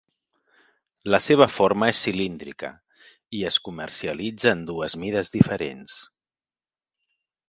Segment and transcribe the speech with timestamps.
[1.15, 2.71] La seva forma és cilíndrica,
[3.39, 5.99] i es comercialitza en dues mides diferents.